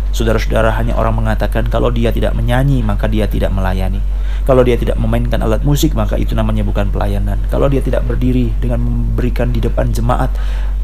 Saudara-saudara 0.10 0.74
hanya 0.74 0.98
orang 0.98 1.22
mengatakan 1.22 1.70
kalau 1.70 1.94
dia 1.94 2.10
tidak 2.10 2.34
menyanyi 2.34 2.82
maka 2.82 3.06
dia 3.06 3.30
tidak 3.30 3.54
melayani. 3.54 4.02
Kalau 4.50 4.66
dia 4.66 4.82
tidak 4.82 4.98
memainkan 4.98 5.46
alat 5.46 5.62
musik 5.62 5.94
maka 5.94 6.18
itu 6.18 6.34
namanya 6.34 6.66
bukan 6.66 6.90
pelayanan. 6.90 7.38
Kalau 7.54 7.70
dia 7.70 7.86
tidak 7.86 8.02
berdiri 8.10 8.50
dengan 8.58 8.82
memberikan 8.82 9.54
di 9.54 9.62
depan 9.62 9.94
jemaat 9.94 10.34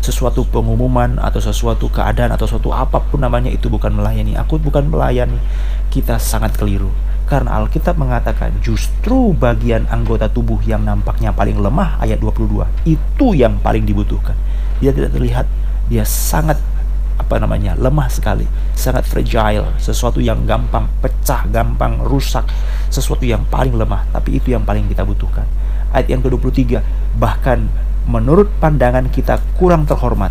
sesuatu 0.05 0.45
pengumuman 0.45 1.17
atau 1.17 1.41
sesuatu 1.41 1.89
keadaan 1.89 2.29
atau 2.29 2.45
sesuatu 2.45 2.69
apa 2.69 3.01
pun 3.01 3.25
namanya 3.25 3.50
itu 3.50 3.65
bukan 3.65 3.98
melayani. 3.98 4.38
Aku 4.38 4.62
bukan 4.62 4.86
melayani. 4.86 5.41
Kita 5.89 6.22
sangat 6.22 6.53
keliru. 6.62 6.93
Karena 7.25 7.57
Alkitab 7.57 7.98
mengatakan 7.98 8.53
justru 8.62 9.34
bagian 9.34 9.89
anggota 9.89 10.29
tubuh 10.29 10.62
yang 10.62 10.86
nampaknya 10.86 11.34
paling 11.34 11.57
lemah 11.57 11.98
ayat 11.98 12.22
22 12.22 12.69
itu 12.86 13.34
yang 13.34 13.57
paling 13.65 13.81
dibutuhkan. 13.81 14.38
Dia 14.77 14.93
tidak 14.93 15.17
terlihat, 15.17 15.50
dia 15.89 16.05
sangat 16.05 16.62
apa 17.25 17.41
namanya 17.41 17.74
lemah 17.74 18.05
sekali 18.05 18.46
sangat 18.77 19.10
fragile 19.10 19.74
sesuatu 19.82 20.22
yang 20.22 20.46
gampang 20.46 20.86
pecah 21.01 21.50
gampang 21.50 22.05
rusak 22.05 22.46
sesuatu 22.94 23.25
yang 23.25 23.41
paling 23.50 23.74
lemah 23.74 24.05
tapi 24.13 24.38
itu 24.38 24.53
yang 24.53 24.62
paling 24.62 24.86
kita 24.86 25.01
butuhkan 25.01 25.50
ayat 25.89 26.13
yang 26.13 26.22
ke-23 26.22 26.86
bahkan 27.17 27.65
menurut 28.05 28.53
pandangan 28.62 29.10
kita 29.10 29.41
kurang 29.58 29.89
terhormat 29.89 30.29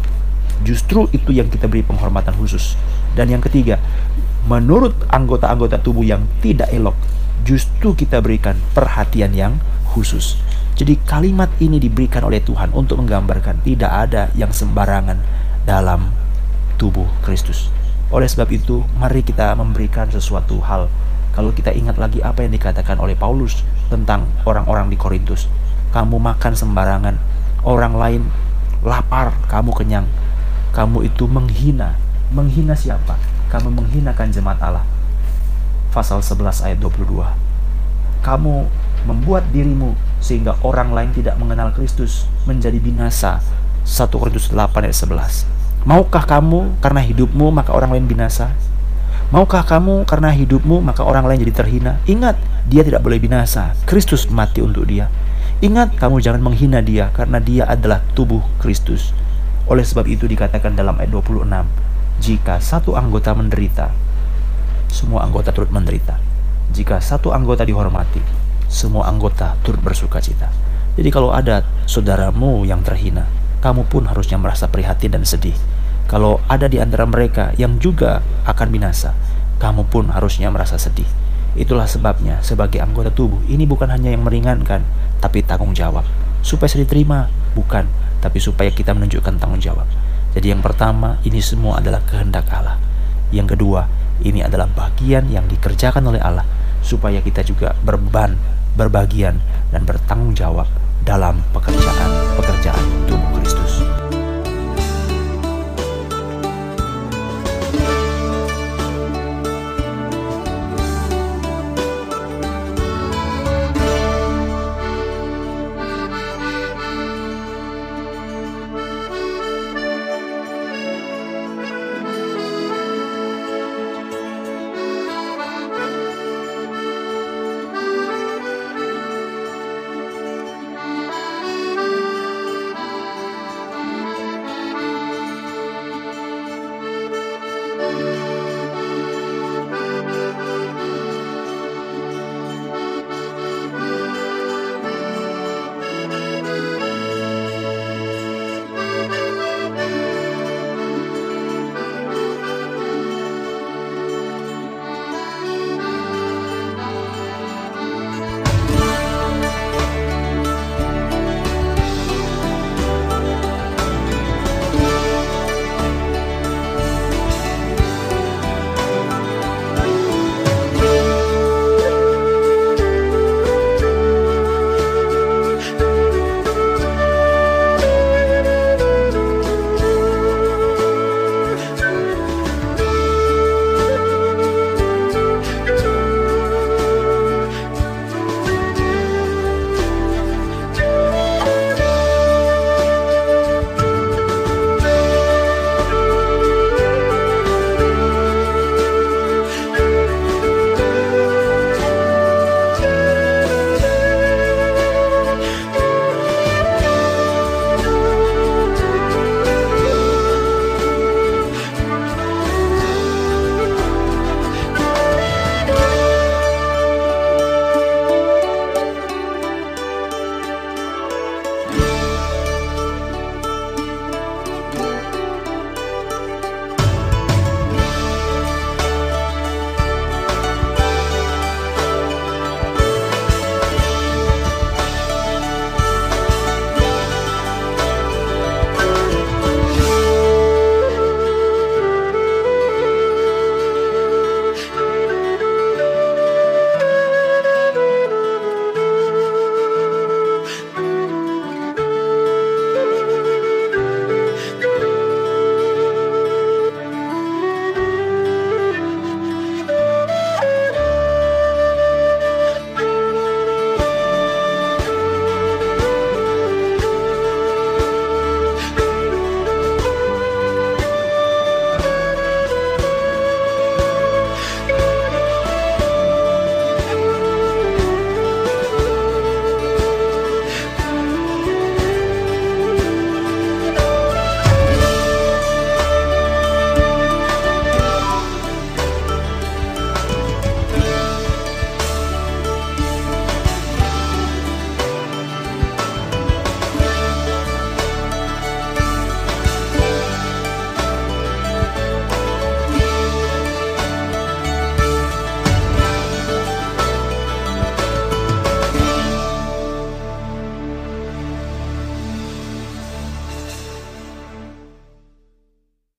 justru 0.63 1.11
itu 1.11 1.35
yang 1.35 1.51
kita 1.51 1.67
beri 1.67 1.83
penghormatan 1.83 2.33
khusus 2.39 2.79
dan 3.19 3.27
yang 3.27 3.43
ketiga 3.43 3.83
menurut 4.47 4.95
anggota-anggota 5.11 5.83
tubuh 5.83 6.07
yang 6.07 6.31
tidak 6.39 6.71
elok 6.71 6.95
justru 7.45 7.93
kita 7.93 8.25
berikan 8.25 8.57
perhatian 8.73 9.37
yang 9.37 9.53
khusus. 9.95 10.41
Jadi 10.75 10.99
kalimat 11.07 11.53
ini 11.63 11.79
diberikan 11.79 12.27
oleh 12.27 12.43
Tuhan 12.43 12.75
untuk 12.75 12.99
menggambarkan 12.99 13.63
tidak 13.63 13.93
ada 13.95 14.33
yang 14.35 14.51
sembarangan 14.51 15.23
dalam 15.63 16.11
tubuh 16.77 17.07
Kristus. 17.23 17.71
Oleh 18.15 18.29
sebab 18.31 18.47
itu, 18.55 18.85
mari 19.01 19.25
kita 19.25 19.57
memberikan 19.59 20.07
sesuatu 20.07 20.61
hal. 20.63 20.87
Kalau 21.35 21.51
kita 21.51 21.75
ingat 21.75 21.99
lagi 21.99 22.23
apa 22.23 22.47
yang 22.47 22.55
dikatakan 22.55 22.95
oleh 23.03 23.19
Paulus 23.19 23.67
tentang 23.91 24.31
orang-orang 24.47 24.87
di 24.87 24.95
Korintus. 24.95 25.51
Kamu 25.91 26.23
makan 26.23 26.53
sembarangan, 26.55 27.17
orang 27.67 27.95
lain 27.99 28.23
lapar, 28.87 29.35
kamu 29.51 29.75
kenyang. 29.75 30.07
Kamu 30.71 31.03
itu 31.03 31.27
menghina. 31.27 31.99
Menghina 32.31 32.79
siapa? 32.79 33.19
Kamu 33.51 33.71
menghinakan 33.71 34.31
jemaat 34.31 34.59
Allah. 34.63 34.87
Pasal 35.91 36.23
11 36.23 36.67
ayat 36.67 36.79
22. 36.83 37.31
Kamu 38.23 38.55
membuat 39.07 39.47
dirimu 39.51 39.95
sehingga 40.19 40.59
orang 40.65 40.91
lain 40.91 41.11
tidak 41.15 41.39
mengenal 41.39 41.71
Kristus 41.71 42.27
menjadi 42.47 42.79
binasa. 42.79 43.39
1 43.87 44.11
Korintus 44.11 44.51
8 44.51 44.87
ayat 44.87 44.97
11. 44.97 45.64
Maukah 45.85 46.25
kamu 46.25 46.81
karena 46.81 47.05
hidupmu 47.05 47.53
maka 47.53 47.77
orang 47.77 47.93
lain 47.93 48.09
binasa? 48.09 48.57
Maukah 49.29 49.61
kamu 49.69 50.09
karena 50.09 50.33
hidupmu 50.33 50.81
maka 50.81 51.05
orang 51.05 51.29
lain 51.29 51.45
jadi 51.45 51.61
terhina? 51.61 52.01
Ingat, 52.09 52.41
dia 52.65 52.81
tidak 52.81 53.05
boleh 53.05 53.21
binasa. 53.21 53.77
Kristus 53.85 54.33
mati 54.33 54.65
untuk 54.65 54.89
dia. 54.89 55.13
Ingat, 55.61 56.01
kamu 56.01 56.25
jangan 56.25 56.41
menghina 56.41 56.81
dia 56.81 57.13
karena 57.13 57.37
dia 57.37 57.69
adalah 57.69 58.01
tubuh 58.17 58.41
Kristus. 58.65 59.13
Oleh 59.69 59.85
sebab 59.85 60.09
itu 60.09 60.25
dikatakan 60.25 60.73
dalam 60.73 60.97
ayat 60.97 61.13
26, 61.13 61.53
jika 62.17 62.65
satu 62.65 62.97
anggota 62.97 63.37
menderita, 63.37 63.93
semua 64.89 65.21
anggota 65.21 65.53
turut 65.53 65.69
menderita. 65.69 66.17
Jika 66.73 66.97
satu 66.97 67.37
anggota 67.37 67.61
dihormati, 67.61 68.25
semua 68.73 69.05
anggota 69.05 69.53
turut 69.61 69.85
bersuka 69.85 70.17
cita. 70.17 70.49
Jadi 70.97 71.13
kalau 71.13 71.29
ada 71.29 71.61
saudaramu 71.85 72.65
yang 72.65 72.81
terhina, 72.81 73.29
kamu 73.61 73.85
pun 73.85 74.09
harusnya 74.09 74.41
merasa 74.41 74.65
prihatin 74.65 75.13
dan 75.13 75.29
sedih. 75.29 75.57
Kalau 76.15 76.39
ada 76.47 76.71
di 76.71 76.79
antara 76.79 77.03
mereka 77.11 77.51
yang 77.59 77.83
juga 77.83 78.23
akan 78.47 78.71
binasa, 78.71 79.19
kamu 79.59 79.91
pun 79.91 80.15
harusnya 80.15 80.47
merasa 80.55 80.79
sedih. 80.79 81.11
Itulah 81.59 81.91
sebabnya 81.91 82.39
sebagai 82.39 82.79
anggota 82.79 83.11
tubuh 83.11 83.43
ini 83.51 83.67
bukan 83.67 83.91
hanya 83.91 84.15
yang 84.15 84.23
meringankan, 84.23 84.87
tapi 85.19 85.43
tanggung 85.43 85.75
jawab. 85.75 86.07
Supaya 86.39 86.71
saya 86.71 86.87
diterima, 86.87 87.27
bukan, 87.59 87.91
tapi 88.23 88.39
supaya 88.39 88.71
kita 88.71 88.95
menunjukkan 88.95 89.43
tanggung 89.43 89.59
jawab. 89.59 89.91
Jadi 90.39 90.55
yang 90.55 90.63
pertama, 90.63 91.19
ini 91.27 91.43
semua 91.43 91.83
adalah 91.83 91.99
kehendak 92.07 92.47
Allah. 92.55 92.79
Yang 93.35 93.59
kedua, 93.59 93.91
ini 94.23 94.39
adalah 94.39 94.71
bagian 94.71 95.27
yang 95.27 95.51
dikerjakan 95.51 96.15
oleh 96.15 96.23
Allah 96.23 96.47
supaya 96.79 97.19
kita 97.19 97.43
juga 97.43 97.75
berban 97.83 98.39
berbagian, 98.75 99.39
dan 99.71 99.87
bertanggung 99.87 100.35
jawab 100.35 100.67
dalam 101.07 101.43
pekerjaan-pekerjaan 101.55 102.87
tubuh. 103.07 103.24